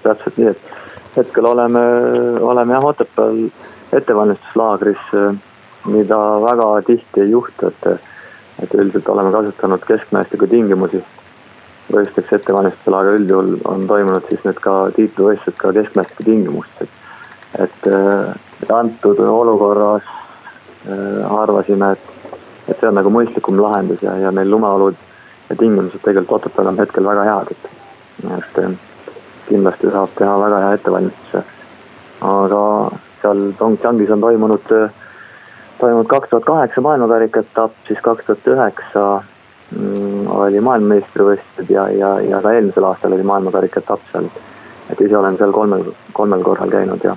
täpselt 0.04 0.38
nii, 0.38 0.48
et 0.48 1.18
hetkel 1.18 1.46
oleme, 1.46 1.80
oleme 2.42 2.74
jah 2.74 2.86
Otepääl 2.86 3.48
ettevalmistuslaagris 3.92 5.16
mida 5.86 6.18
väga 6.42 6.68
tihti 6.86 7.22
ei 7.22 7.32
juhtu, 7.32 7.68
et, 7.68 8.02
et 8.64 8.74
üldiselt 8.74 9.10
oleme 9.10 9.32
kasutanud 9.32 9.84
keskmäestiku 9.88 10.48
tingimusi 10.48 11.04
võistlusteks 11.92 12.40
ettevalmistusel, 12.40 12.96
aga 12.96 13.14
üldjuhul 13.18 13.54
on 13.68 13.86
toimunud 13.88 14.28
siis 14.30 14.44
need 14.46 14.60
ka 14.64 14.76
tiitlivõistlused 14.96 15.58
ka 15.60 15.74
keskmäestiku 15.76 16.26
tingimustes. 16.28 16.90
et, 17.60 17.88
et 18.64 18.72
antud 18.72 19.20
olukorras 19.20 20.04
äh, 20.08 21.34
arvasime, 21.42 21.92
et, 21.92 22.36
et 22.68 22.80
see 22.80 22.88
on 22.88 22.96
nagu 22.96 23.12
mõistlikum 23.12 23.60
lahendus 23.60 24.04
ja, 24.06 24.16
ja 24.18 24.32
meil 24.32 24.52
lumeolud 24.52 24.96
ja 25.50 25.56
tingimused 25.56 26.00
tegelikult 26.06 26.46
Otepääl 26.46 26.72
on 26.72 26.80
hetkel 26.80 27.06
väga 27.06 27.26
head, 27.28 27.52
et, 27.52 27.66
et 28.38 28.62
kindlasti 29.50 29.92
saab 29.92 30.16
teha 30.16 30.38
väga 30.40 30.64
hea 30.64 30.74
ettevalmistuse. 30.80 31.44
aga 32.22 32.64
seal 33.22 33.48
Pyeongchangis 33.58 34.12
on 34.16 34.22
toimunud 34.22 34.76
äh, 34.78 35.01
toimunud 35.82 36.08
kaks 36.08 36.30
tuhat 36.30 36.46
kaheksa 36.46 36.82
maailmakarika 36.82 37.40
etapp, 37.40 37.74
siis 37.88 38.00
kaks 38.02 38.26
tuhat 38.26 38.48
üheksa 38.54 39.06
mm, 39.76 40.28
oli 40.28 40.62
maailmameistrivõistlused 40.62 41.74
ja, 41.74 41.88
ja, 41.90 42.12
ja 42.22 42.42
ka 42.42 42.54
eelmisel 42.58 42.86
aastal 42.90 43.18
oli 43.18 43.26
maailmakarika 43.26 43.82
etapp 43.82 44.06
seal. 44.12 44.30
et 44.92 45.02
ise 45.02 45.18
olen 45.18 45.38
seal 45.38 45.54
kolmel, 45.56 45.86
kolmel 46.14 46.44
korral 46.44 46.70
käinud 46.70 47.04
ja, 47.04 47.16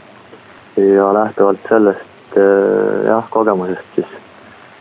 ja 0.81 1.13
lähtuvalt 1.15 1.69
sellest 1.69 2.39
eh, 2.39 3.05
jah, 3.09 3.29
kogemusest 3.31 3.99
siis 3.99 4.17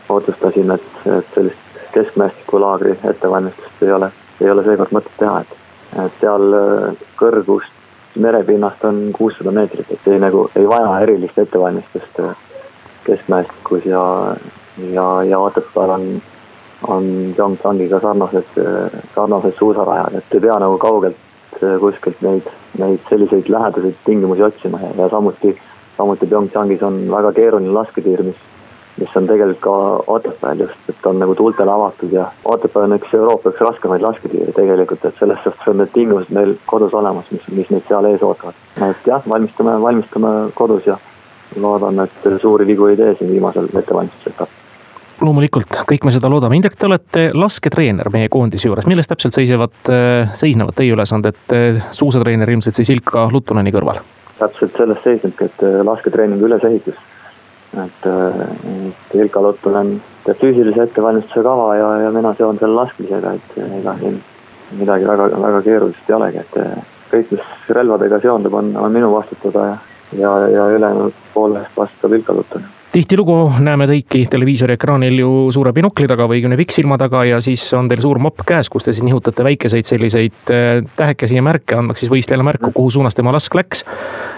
otsustasin, 0.08 0.70
et, 0.70 0.90
et 1.18 1.34
sellist 1.34 1.82
keskmäestiku 1.92 2.60
laagri 2.60 2.98
ettevalmistust 3.10 3.82
ei 3.82 3.92
ole, 3.92 4.10
ei 4.40 4.50
ole 4.50 4.64
seekord 4.64 4.96
mõtet 4.96 5.18
teha, 5.18 5.40
et, 5.44 5.56
et 6.06 6.20
seal 6.22 6.60
eh, 6.60 7.06
kõrgust 7.20 7.82
merepinnast 8.14 8.84
on 8.84 9.04
kuussada 9.12 9.50
meetrit, 9.50 9.90
et 9.90 10.08
ei 10.08 10.18
nagu, 10.22 10.48
ei 10.56 10.68
vaja 10.68 10.98
erilist 11.02 11.38
ettevalmistust 11.38 12.20
keskmäestikus 13.04 13.86
ja, 13.86 14.36
ja, 14.92 15.22
ja 15.22 15.38
Otepääl 15.38 15.90
on, 15.90 16.22
on 16.88 17.04
Pyeongchangiga 17.36 18.00
sarnased, 18.00 18.64
sarnased 19.14 19.58
suusarajad, 19.58 20.14
et 20.18 20.34
ei 20.34 20.40
pea 20.40 20.56
nagu 20.62 20.78
kaugelt 20.78 21.16
eh, 21.62 21.76
kuskilt 21.80 22.24
neid, 22.24 22.48
neid 22.78 23.04
selliseid 23.10 23.48
lähedaseid 23.48 24.00
tingimusi 24.04 24.42
otsima 24.42 24.80
ja, 24.82 24.90
ja 25.02 25.08
samuti, 25.12 25.56
samuti 25.96 26.26
Pyeongchangis 26.26 26.82
on 26.82 27.04
väga 27.10 27.32
keeruline 27.32 27.72
lasketiir, 27.76 28.24
mis, 28.26 28.42
mis 28.98 29.16
on 29.16 29.30
tegelikult 29.30 29.62
ka 29.64 29.76
Otepääl 30.16 30.66
just, 30.66 30.88
et 30.88 31.06
on 31.06 31.18
nagu 31.22 31.34
tuultele 31.34 31.72
avatud 31.72 32.12
ja 32.12 32.28
Otepää 32.44 32.88
on 32.88 32.98
üks 32.98 33.14
Euroopa 33.14 33.54
üks 33.54 33.64
raskemaid 33.64 34.02
lasketiire 34.02 34.52
tegelikult, 34.52 35.04
et 35.04 35.18
selles 35.18 35.42
suhtes 35.44 35.72
on 35.72 35.82
need 35.82 35.94
tingimused 35.94 36.34
meil 36.34 36.56
kodus 36.66 36.94
olemas, 36.94 37.30
mis, 37.30 37.48
mis 37.52 37.70
meid 37.70 37.88
seal 37.88 38.10
ees 38.10 38.22
ootavad. 38.22 38.62
et 38.90 39.10
jah, 39.12 39.22
valmistume, 39.28 39.80
valmistume 39.82 40.36
kodus 40.54 40.86
ja 40.86 40.98
loodan, 41.60 42.04
et 42.04 42.28
suuri 42.42 42.66
vigu 42.66 42.90
ei 42.90 42.96
tee 42.96 43.14
siin 43.18 43.32
viimasel 43.32 43.70
ettevalmistusetapil 43.72 44.62
loomulikult, 45.24 45.84
kõik 45.88 46.04
me 46.04 46.12
seda 46.14 46.28
loodame. 46.28 46.56
Indrek, 46.58 46.74
te 46.76 46.88
olete 46.88 47.24
lasketreener 47.36 48.10
meie 48.12 48.28
koondise 48.32 48.68
juures, 48.68 48.86
milles 48.90 49.08
täpselt 49.08 49.36
seisnevad, 49.36 49.76
seisnevad 50.36 50.76
teie 50.76 50.92
ülesanded 50.92 51.54
suusatreener 51.94 52.50
ilmselt 52.50 52.76
siis 52.76 52.90
Ilka 52.94 53.28
Luttuneni 53.32 53.72
kõrval? 53.74 54.02
täpselt 54.34 54.74
selles 54.76 54.98
seisnebki, 55.04 55.46
et 55.46 55.60
lasketreeningu 55.86 56.48
ülesehitus. 56.48 56.96
et, 57.84 58.06
et 58.06 59.14
Ilka 59.14 59.42
Luttunen 59.42 59.94
teeb 60.24 60.40
füüsilise 60.40 60.88
ettevalmistuse 60.88 61.42
kava 61.46 61.68
ja, 61.78 61.88
ja 62.04 62.10
mina 62.14 62.34
seon 62.34 62.58
selle 62.58 62.74
laskmisega, 62.80 63.34
et 63.38 63.56
ega 63.78 63.94
siin 64.00 64.18
midagi 64.78 65.06
väga, 65.06 65.30
väga 65.46 65.62
keerulist 65.62 66.10
ei 66.10 66.16
olegi, 66.18 66.42
et 66.42 66.58
kõik, 67.12 67.32
mis 67.36 67.74
relvadega 67.78 68.20
seondub, 68.22 68.54
on, 68.58 68.72
on 68.76 68.92
minu 68.92 69.12
vastutada 69.14 69.66
ja 69.70 69.76
ja, 70.18 70.38
ja 70.48 70.70
ülejäänud 70.78 71.20
poole 71.34 71.64
eest 71.64 71.76
vastutab 71.76 72.18
Ilka 72.18 72.36
Luton 72.36 72.72
tihtilugu 72.94 73.52
näeme 73.58 73.86
teiki 73.90 74.20
televiisori 74.30 74.76
ekraanil 74.76 75.16
ju 75.18 75.30
suure 75.54 75.72
binokli 75.74 76.06
taga 76.06 76.28
või 76.30 76.38
kümne 76.44 76.54
pikksilma 76.60 76.94
taga 77.00 77.24
ja 77.26 77.40
siis 77.42 77.64
on 77.74 77.88
teil 77.90 78.02
suur 78.04 78.20
mopp 78.22 78.44
käes, 78.46 78.70
kus 78.70 78.86
te 78.86 78.92
siis 78.94 79.02
nihutate 79.02 79.42
väikeseid 79.42 79.88
selliseid 79.88 80.52
äh, 80.54 80.78
tähekesi 80.94 81.40
ja 81.40 81.42
märke, 81.42 81.74
andmaks 81.74 82.04
siis 82.04 82.12
võistlejale 82.12 82.46
märku, 82.46 82.70
kuhu 82.76 82.92
suunas 82.94 83.18
tema 83.18 83.34
lask 83.34 83.54
läks. 83.58 83.82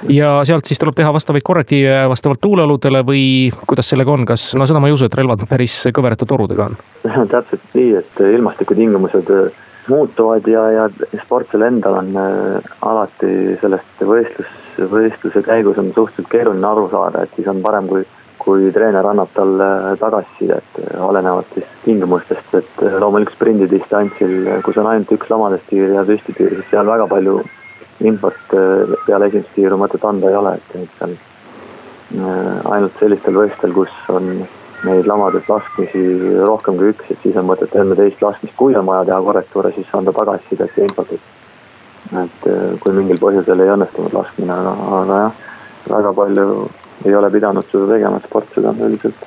ja 0.08 0.38
sealt 0.48 0.64
siis 0.64 0.80
tuleb 0.80 0.96
teha 0.96 1.12
vastavaid 1.12 1.44
korrektiive 1.44 2.06
vastavalt 2.08 2.40
tuuleoludele 2.40 3.04
või 3.04 3.26
kuidas 3.66 3.92
sellega 3.92 4.16
on, 4.16 4.24
kas, 4.24 4.48
no 4.56 4.64
seda 4.64 4.80
ma 4.80 4.88
ei 4.88 4.96
usu, 4.96 5.04
et 5.04 5.20
relvad 5.20 5.44
päris 5.50 5.76
kõverate 5.92 6.24
torudega 6.24 6.70
on? 6.70 6.80
täpselt 7.28 7.76
nii, 7.76 7.92
et 8.00 8.22
ilmastikutingimused 8.30 9.34
äh, 9.36 9.64
muutuvad 9.92 10.48
ja, 10.48 10.64
ja 10.78 10.88
sportlasel 11.26 11.68
endal 11.68 12.00
on 12.00 12.16
äh, 12.24 12.76
alati 12.88 13.34
sellest 13.60 14.08
võistlus 14.08 14.62
võistluse 14.78 15.42
käigus 15.46 15.78
on 15.78 15.92
suhteliselt 15.94 16.30
keeruline 16.30 16.66
aru 16.68 16.88
saada, 16.92 17.24
et 17.24 17.36
siis 17.36 17.48
on 17.50 17.62
parem, 17.64 17.88
kui, 17.90 18.04
kui 18.42 18.70
treener 18.72 19.06
annab 19.06 19.30
talle 19.34 19.68
tagasisidet, 20.00 20.80
olenevalt 21.02 21.54
siis 21.54 21.70
tingimustest, 21.84 22.54
et 22.60 22.82
loomulikult 23.00 23.38
sprindidistantsil, 23.38 24.36
kus 24.66 24.80
on 24.82 24.90
ainult 24.92 25.14
üks 25.16 25.30
lamadestiir 25.32 25.96
ja 25.96 26.04
püstitiir, 26.08 26.58
siis 26.58 26.68
seal 26.72 26.90
väga 26.90 27.08
palju 27.10 27.40
infot 28.04 28.54
äh, 28.54 28.92
peale 29.06 29.30
esimest 29.30 29.54
tiiru 29.56 29.78
mõtet 29.80 30.04
anda 30.04 30.30
ei 30.30 30.36
ole, 30.36 30.54
et 30.58 30.92
seal 30.98 31.16
äh, 31.16 32.70
ainult 32.74 33.00
sellistel 33.00 33.38
võistlustel, 33.38 33.72
kus 33.76 34.12
on 34.12 34.32
neid 34.84 35.08
lamadest 35.08 35.48
laskmisi 35.50 36.02
rohkem 36.44 36.76
kui 36.78 36.92
üks, 36.92 37.08
et 37.10 37.22
siis 37.24 37.38
on 37.40 37.48
mõtet 37.48 37.72
enne 37.80 37.96
teist 37.98 38.20
laskmist, 38.22 38.54
kui 38.58 38.76
on 38.76 38.86
vaja 38.86 39.06
teha 39.08 39.22
korrektuure, 39.24 39.72
siis 39.74 39.94
anda 39.96 40.12
tagasisidet 40.16 40.76
ja 40.76 40.84
infot, 40.88 41.16
et 41.16 41.35
et 42.12 42.48
äh, 42.50 42.74
kui 42.80 42.94
mingil 42.96 43.18
põhjusel 43.20 43.62
ei 43.62 43.72
õnnestunud 43.74 44.14
laskmine, 44.14 44.52
aga, 44.52 44.74
aga 45.00 45.18
jah, 45.22 45.40
väga 45.90 46.12
palju 46.18 46.46
ei 47.04 47.14
ole 47.14 47.30
pidanud 47.30 47.66
seda 47.70 47.88
tegema, 47.92 48.20
et 48.20 48.28
sportlased 48.28 48.68
on 48.70 48.84
üldiselt, 48.88 49.26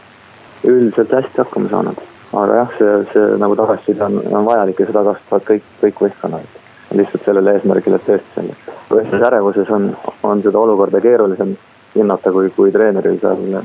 üldiselt 0.67 1.13
hästi 1.19 1.43
hakkama 1.43 1.69
saanud. 1.73 2.01
aga 2.29 2.59
jah, 2.61 2.73
see, 2.77 2.95
see 3.13 3.37
nagu 3.41 3.55
tagasiside 3.57 4.05
on, 4.05 4.19
on 4.31 4.45
vajalik 4.45 4.79
ja 4.79 4.89
seda 4.89 5.03
kasutavad 5.07 5.47
kõik, 5.51 5.69
kõik 5.83 6.03
võistkonnad. 6.05 6.57
lihtsalt 6.97 7.25
sellel 7.25 7.47
eesmärgil, 7.53 7.95
et 7.95 8.05
tõesti 8.07 8.35
selles 8.35 8.69
võistlusärevuses 8.89 9.69
on, 9.69 9.91
on 10.25 10.41
seda 10.41 10.59
olukorda 10.59 11.01
keerulisem 11.01 11.53
hinnata, 11.95 12.31
kui, 12.33 12.49
kui 12.55 12.71
treeneril 12.73 13.19
seal 13.21 13.59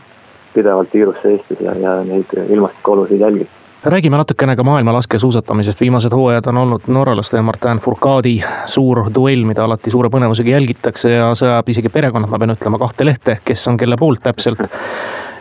pidevalt 0.55 0.91
tiirus 0.93 1.17
seistes 1.23 1.61
ja, 1.65 1.73
ja 1.81 1.97
neid 2.05 2.31
ilmastikuolusid 2.49 3.25
jälgib 3.25 3.64
räägime 3.85 4.17
natukene 4.17 4.57
ka 4.57 4.63
maailma 4.63 4.93
laskesuusatamisest, 4.93 5.81
viimased 5.81 6.13
hooajad 6.13 6.47
on 6.47 6.57
olnud 6.57 6.81
norralaste 6.87 7.37
ja 7.37 7.43
Martin 7.43 7.79
Fourcadi 7.79 8.43
suur 8.67 9.11
duell, 9.15 9.45
mida 9.45 9.65
alati 9.65 9.91
suure 9.91 10.09
põnevusega 10.09 10.55
jälgitakse 10.57 11.11
ja 11.11 11.35
see 11.35 11.49
ajab 11.49 11.69
isegi 11.69 11.93
perekonnad, 11.93 12.31
ma 12.31 12.41
pean 12.41 12.55
ütlema, 12.55 12.81
kahte 12.81 13.05
lehte, 13.05 13.39
kes 13.45 13.69
on 13.69 13.77
kelle 13.77 13.97
poolt 14.01 14.23
täpselt. 14.23 14.65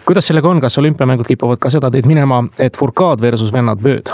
kuidas 0.05 0.27
sellega 0.27 0.49
on, 0.49 0.59
kas 0.61 0.77
olümpiamängud 0.77 1.27
kipuvad 1.27 1.59
ka 1.59 1.69
seda 1.69 1.91
teed 1.91 2.05
minema, 2.05 2.43
et 2.59 2.77
Fourcade 2.77 3.21
versus 3.21 3.53
vennad 3.53 3.79
Bööd? 3.79 4.11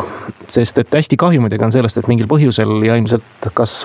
sest 0.48 0.78
et 0.78 0.94
hästi 0.94 1.18
kahju 1.18 1.42
muidugi 1.42 1.66
on 1.66 1.72
sellest, 1.72 1.98
et 1.98 2.08
mingil 2.08 2.28
põhjusel 2.30 2.86
ja 2.86 2.96
ilmselt 2.96 3.50
kas 3.54 3.84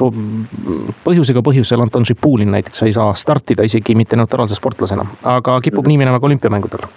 põhjusega 1.05 1.43
põhjusel 1.45 1.81
Anton 1.81 2.05
Šipulin 2.05 2.53
näiteks 2.53 2.83
ei 2.83 2.93
saa 2.93 3.15
startida 3.15 3.65
isegi 3.65 3.95
mitte 3.95 4.17
neutraalse 4.17 4.55
sportlasena, 4.55 5.07
aga 5.25 5.61
kipub 5.61 5.89
nii 5.89 5.99
minema 6.05 6.21
ka 6.21 6.27
olümpiamängudel. 6.27 6.89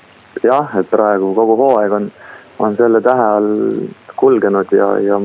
jah, 0.44 0.80
et 0.80 0.90
praegu 0.90 1.34
kogu 1.36 1.56
hooaeg 1.58 1.92
on 1.92 2.12
on 2.60 2.76
selle 2.78 3.02
tähe 3.02 3.26
all 3.38 3.50
kulgenud 4.18 4.72
ja, 4.72 4.88
ja, 5.00 5.20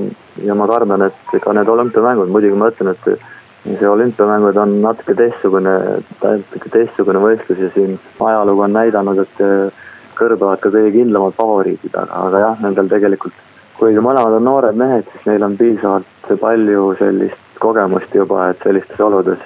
ja 0.45 0.55
ma 0.55 0.67
kardan, 0.69 1.07
et 1.09 1.37
ka 1.41 1.55
need 1.57 1.69
olümpiamängud, 1.69 2.33
muidugi 2.33 2.59
ma 2.59 2.69
ütlen, 2.73 2.93
et 2.93 3.79
see 3.79 3.89
olümpiamängud 3.89 4.59
on 4.61 4.75
natuke 4.83 5.15
teistsugune, 5.17 5.77
natuke 6.23 6.73
teistsugune 6.73 7.23
võistlus 7.23 7.63
ja 7.63 7.71
siin 7.77 7.97
ajalugu 8.21 8.67
on 8.67 8.77
näidanud, 8.77 9.23
et 9.25 9.41
kõrbevad 10.19 10.61
ka 10.61 10.73
kõige 10.75 10.93
kindlamad 10.99 11.37
favoriidid, 11.39 11.95
aga, 11.95 12.27
aga 12.27 12.43
jah, 12.45 12.61
nendel 12.67 12.91
tegelikult, 12.93 13.41
kuigi 13.79 14.05
mõlemad 14.05 14.37
on 14.39 14.47
noored 14.51 14.77
mehed, 14.79 15.09
siis 15.15 15.25
neil 15.31 15.47
on 15.47 15.57
piisavalt 15.57 16.37
palju 16.43 16.93
sellist 17.01 17.59
kogemust 17.63 18.15
juba, 18.15 18.51
et 18.51 18.63
sellistes 18.67 19.01
oludes 19.01 19.41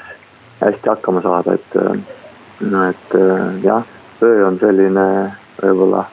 hästi 0.62 0.90
hakkama 0.90 1.22
saada, 1.22 1.54
et 1.54 1.80
no 2.66 2.84
et 2.88 3.16
jah, 3.62 3.96
öö 4.24 4.46
on 4.48 4.58
selline 4.58 5.08
võib-olla 5.60 6.06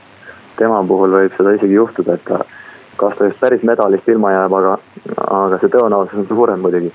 tema 0.57 0.83
puhul 0.87 1.17
võib 1.17 1.37
seda 1.37 1.55
isegi 1.57 1.77
juhtuda, 1.77 2.17
et 2.17 2.25
ta, 2.27 2.41
kas 2.97 3.17
ta 3.17 3.29
just 3.29 3.39
päris 3.41 3.63
medalist 3.63 4.09
ilma 4.09 4.31
jääb, 4.33 4.57
aga, 4.59 4.77
aga 5.25 5.59
see 5.61 5.73
tõenäosus 5.73 6.23
on 6.23 6.27
suurem 6.29 6.65
muidugi. 6.65 6.91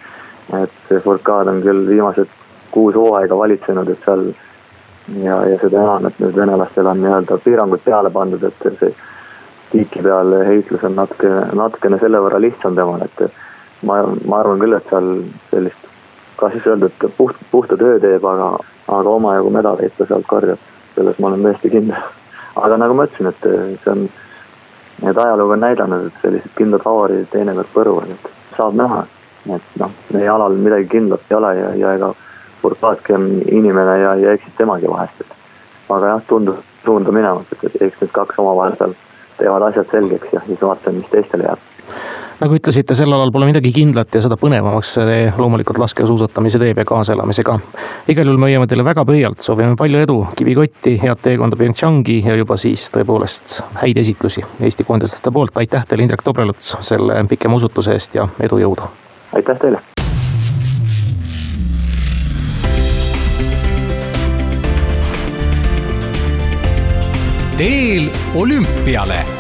et 0.57 0.77
see 0.89 1.01
Furcade 1.05 1.51
on 1.51 1.63
küll 1.63 1.89
viimased 1.89 2.31
kuus 2.71 2.95
hooaega 2.95 3.37
valitsenud, 3.37 3.89
et 3.89 4.05
seal 4.05 4.31
ja, 5.23 5.43
ja 5.49 5.59
seda 5.61 5.83
enam, 5.83 6.07
et 6.09 6.21
nüüd 6.23 6.37
venelastel 6.37 6.87
on 6.87 7.03
nii-öelda 7.03 7.39
piirangud 7.45 7.85
peale 7.85 8.11
pandud, 8.11 8.45
et 8.45 8.69
see 8.81 8.95
tiiki 9.73 10.03
peal 10.05 10.33
heitlus 10.49 10.85
on 10.85 10.97
natuke, 10.97 11.29
natukene 11.61 11.99
selle 12.01 12.21
võrra 12.25 12.41
lihtsam 12.41 12.77
temal, 12.77 13.05
et 13.05 13.25
ma, 13.83 14.01
ma 14.25 14.41
arvan 14.41 14.63
küll, 14.63 14.77
et 14.77 14.89
seal 14.93 15.11
sellist, 15.51 15.89
kas 16.41 16.55
siis 16.57 16.69
öelda, 16.71 16.89
et 16.89 17.17
puht, 17.17 17.41
puhta 17.51 17.77
töö 17.81 17.99
teeb, 18.03 18.25
aga, 18.25 18.55
aga 18.99 19.17
omajagu 19.21 19.53
medaleid 19.55 19.97
ta 19.99 20.09
sealt 20.09 20.29
korjab, 20.31 20.63
selles 20.95 21.21
ma 21.21 21.33
olen 21.33 21.45
täiesti 21.49 21.73
kindel. 21.77 22.09
Aga 22.65 22.77
nagu 22.81 22.95
ma 22.95 23.07
ütlesin, 23.09 23.31
et 23.31 23.83
see 23.83 23.93
on, 23.93 24.09
need 25.03 25.21
ajalugu 25.25 25.55
on 25.57 25.65
näidanud, 25.65 26.07
et 26.09 26.23
sellised 26.23 26.55
kindlad 26.59 26.85
favoriidid 26.85 27.31
teinekord 27.33 27.73
põruvad, 27.75 28.15
et 28.15 28.57
saab 28.57 28.79
näha. 28.79 29.05
et 29.55 29.77
noh, 29.81 29.93
meie 30.13 30.29
alal 30.29 30.57
midagi 30.61 30.89
kindlat 30.93 31.31
ei 31.31 31.37
ole 31.37 31.53
ja, 31.57 31.69
ja 31.79 31.93
ega 31.97 32.11
Burkatski 32.63 33.15
on 33.15 33.29
inimene 33.47 33.95
ja, 34.01 34.15
ja 34.19 34.33
eksib 34.37 34.57
temagi 34.59 34.91
vahest, 34.91 35.21
et 35.21 35.93
aga 35.95 36.11
jah, 36.13 36.25
tundub 36.29 36.59
suunda 36.85 37.15
minemas, 37.15 37.47
et, 37.53 37.65
et 37.71 37.83
eks 37.89 38.03
need 38.03 38.13
kaks 38.13 38.39
omavahel 38.43 38.77
seal 38.81 38.95
teevad 39.39 39.69
asjad 39.71 39.95
selgeks 39.95 40.35
ja 40.35 40.43
siis 40.47 40.63
vaatame, 40.63 41.01
mis 41.01 41.11
teistele 41.15 41.47
jääb 41.47 41.78
nagu 42.39 42.55
ütlesite, 42.55 42.95
sel 42.95 43.13
alal 43.13 43.33
pole 43.35 43.49
midagi 43.49 43.73
kindlat 43.75 44.15
ja 44.15 44.23
seda 44.23 44.39
põnevamaks 44.41 44.95
see 44.99 45.19
loomulikult 45.39 45.81
laskesuusatamise 45.83 46.61
teeb 46.63 46.83
ja 46.83 46.87
kaasaelamisega. 46.89 47.59
igal 48.09 48.31
juhul 48.31 48.39
me 48.39 48.49
hoiame 48.49 48.69
teile 48.71 48.87
väga 48.87 49.05
pöialt, 49.09 49.43
soovime 49.43 49.77
palju 49.79 50.03
edu, 50.07 50.19
kivikotti, 50.39 50.97
head 51.03 51.23
teekonda 51.23 51.59
PyeongChangi 51.59 52.21
ja 52.27 52.39
juba 52.39 52.57
siis 52.61 52.89
tõepoolest 52.95 53.61
häid 53.83 53.99
esitlusi 54.05 54.45
Eesti 54.61 54.87
koondislaste 54.87 55.35
poolt. 55.35 55.57
aitäh 55.59 55.87
teile, 55.87 56.07
Indrek 56.07 56.23
Tobreluts, 56.23 56.77
selle 56.81 57.25
pikema 57.29 57.59
usutuse 57.59 57.97
eest 57.99 58.15
ja 58.15 58.29
edu, 58.41 58.63
jõudu! 58.63 58.91
aitäh 59.35 59.59
teile! 59.59 59.83
teel 67.59 68.07
olümpiale 68.39 69.38